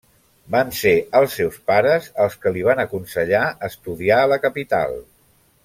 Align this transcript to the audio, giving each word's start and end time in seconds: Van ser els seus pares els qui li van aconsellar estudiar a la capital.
Van 0.53 0.69
ser 0.77 0.93
els 1.19 1.35
seus 1.39 1.59
pares 1.71 2.07
els 2.25 2.39
qui 2.47 2.55
li 2.57 2.65
van 2.69 2.81
aconsellar 2.85 3.43
estudiar 3.71 4.19
a 4.25 4.33
la 4.35 4.43
capital. 4.49 4.99